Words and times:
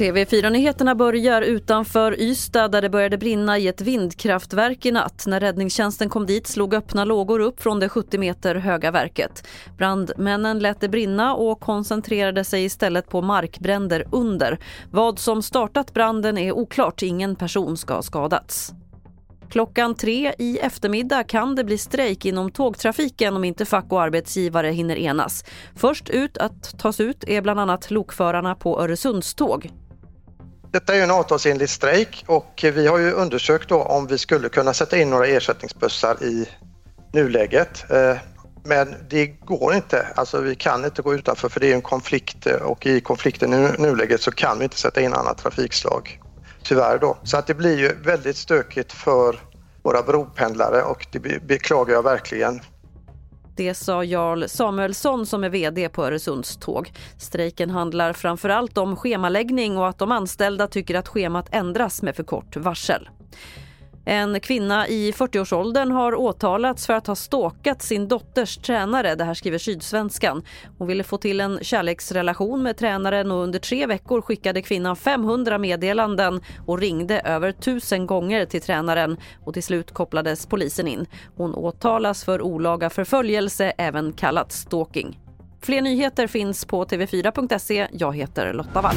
TV4-nyheterna 0.00 0.94
börjar 0.94 1.42
utanför 1.42 2.20
Ystad 2.20 2.68
där 2.68 2.82
det 2.82 2.90
började 2.90 3.18
brinna 3.18 3.58
i 3.58 3.68
ett 3.68 3.80
vindkraftverk 3.80 4.86
i 4.86 4.90
natt. 4.90 5.24
När 5.26 5.40
räddningstjänsten 5.40 6.08
kom 6.08 6.26
dit 6.26 6.46
slog 6.46 6.74
öppna 6.74 7.04
lågor 7.04 7.40
upp 7.40 7.62
från 7.62 7.80
det 7.80 7.88
70 7.88 8.18
meter 8.18 8.54
höga 8.54 8.90
verket. 8.90 9.46
Brandmännen 9.78 10.58
lät 10.58 10.80
det 10.80 10.88
brinna 10.88 11.34
och 11.34 11.60
koncentrerade 11.60 12.44
sig 12.44 12.64
istället 12.64 13.08
på 13.08 13.22
markbränder 13.22 14.06
under. 14.12 14.58
Vad 14.90 15.18
som 15.18 15.42
startat 15.42 15.94
branden 15.94 16.38
är 16.38 16.52
oklart. 16.52 17.02
Ingen 17.02 17.36
person 17.36 17.76
ska 17.76 17.94
ha 17.94 18.02
skadats. 18.02 18.74
Klockan 19.50 19.94
tre 19.94 20.34
i 20.38 20.58
eftermiddag 20.58 21.24
kan 21.24 21.54
det 21.54 21.64
bli 21.64 21.78
strejk 21.78 22.24
inom 22.24 22.50
tågtrafiken 22.50 23.36
om 23.36 23.44
inte 23.44 23.64
fack 23.64 23.86
och 23.88 24.02
arbetsgivare 24.02 24.68
hinner 24.68 24.96
enas. 24.96 25.44
Först 25.76 26.08
ut 26.08 26.38
att 26.38 26.78
tas 26.78 27.00
ut 27.00 27.24
är 27.26 27.42
bland 27.42 27.60
annat 27.60 27.90
lokförarna 27.90 28.54
på 28.54 28.80
Öresundståg. 28.80 29.70
Detta 30.72 30.94
är 30.94 31.02
en 31.02 31.10
avtalsenlig 31.10 31.68
strejk 31.68 32.24
och 32.26 32.64
vi 32.74 32.86
har 32.86 32.98
ju 32.98 33.12
undersökt 33.12 33.68
då 33.68 33.82
om 33.82 34.06
vi 34.06 34.18
skulle 34.18 34.48
kunna 34.48 34.74
sätta 34.74 34.98
in 34.98 35.10
några 35.10 35.26
ersättningsbussar 35.26 36.22
i 36.22 36.48
nuläget. 37.12 37.90
Eh, 37.90 38.16
men 38.64 38.94
det 39.08 39.26
går 39.26 39.74
inte, 39.74 40.06
alltså 40.14 40.40
vi 40.40 40.54
kan 40.54 40.84
inte 40.84 41.02
gå 41.02 41.14
utanför 41.14 41.48
för 41.48 41.60
det 41.60 41.70
är 41.70 41.74
en 41.74 41.82
konflikt 41.82 42.46
eh, 42.46 42.54
och 42.54 42.86
i 42.86 43.00
konflikten 43.00 43.52
i 43.54 43.68
nuläget 43.78 44.20
så 44.20 44.30
kan 44.30 44.58
vi 44.58 44.64
inte 44.64 44.78
sätta 44.78 45.00
in 45.00 45.14
annat 45.14 45.38
trafikslag. 45.38 46.20
Tyvärr 46.62 46.98
då. 46.98 47.18
Så 47.22 47.36
att 47.36 47.46
det 47.46 47.54
blir 47.54 47.78
ju 47.78 47.94
väldigt 48.02 48.36
stökigt 48.36 48.92
för 48.92 49.40
våra 49.82 50.02
bropendlare 50.02 50.82
och 50.82 51.06
det 51.12 51.46
beklagar 51.46 51.94
jag 51.94 52.02
verkligen. 52.02 52.60
Det 53.56 53.74
sa 53.74 54.04
Jarl 54.04 54.44
Samuelsson 54.48 55.26
som 55.26 55.44
är 55.44 55.48
vd 55.48 55.88
på 55.88 56.04
Öresundståg. 56.04 56.92
Strejken 57.18 57.70
handlar 57.70 58.12
framför 58.12 58.48
allt 58.48 58.78
om 58.78 58.96
schemaläggning 58.96 59.78
och 59.78 59.88
att 59.88 59.98
de 59.98 60.12
anställda 60.12 60.66
tycker 60.66 60.94
att 60.94 61.08
schemat 61.08 61.48
ändras 61.50 62.02
med 62.02 62.16
för 62.16 62.22
kort 62.22 62.56
varsel. 62.56 63.08
En 64.04 64.40
kvinna 64.40 64.88
i 64.88 65.12
40-årsåldern 65.12 65.90
har 65.90 66.14
åtalats 66.14 66.86
för 66.86 66.94
att 66.94 67.06
ha 67.06 67.14
ståkat 67.14 67.82
sin 67.82 68.08
dotters 68.08 68.56
tränare. 68.56 69.14
Det 69.14 69.24
här 69.24 69.34
skriver 69.34 69.58
Sydsvenskan. 69.58 70.42
Hon 70.78 70.88
ville 70.88 71.04
få 71.04 71.16
till 71.16 71.40
en 71.40 71.58
kärleksrelation 71.62 72.62
med 72.62 72.76
tränaren 72.76 73.32
och 73.32 73.42
under 73.42 73.58
tre 73.58 73.86
veckor 73.86 74.20
skickade 74.20 74.62
kvinnan 74.62 74.96
500 74.96 75.58
meddelanden 75.58 76.40
och 76.66 76.78
ringde 76.78 77.20
över 77.20 77.52
tusen 77.52 78.06
gånger 78.06 78.46
till 78.46 78.60
tränaren. 78.60 79.16
Och 79.44 79.54
till 79.54 79.62
slut 79.62 79.90
kopplades 79.90 80.46
polisen 80.46 80.88
in. 80.88 81.06
Hon 81.36 81.54
åtalas 81.54 82.24
för 82.24 82.42
olaga 82.42 82.90
förföljelse, 82.90 83.72
även 83.78 84.12
kallat 84.12 84.52
stalking. 84.52 85.18
Fler 85.62 85.80
nyheter 85.80 86.26
finns 86.26 86.64
på 86.64 86.84
tv4.se. 86.84 87.88
Jag 87.92 88.16
heter 88.16 88.52
Lotta 88.52 88.80
Wall. 88.80 88.96